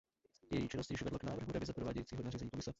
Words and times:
Její 0.51 0.67
činnost 0.69 0.91
již 0.91 1.01
vedla 1.01 1.19
k 1.19 1.23
návrhu 1.23 1.51
revize 1.51 1.73
prováděcího 1.73 2.23
nařízení 2.23 2.49
Komise. 2.49 2.69